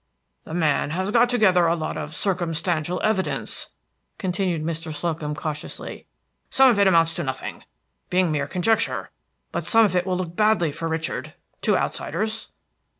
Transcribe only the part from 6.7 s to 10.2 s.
of it amounts to nothing, being mere conjecture; but some of it will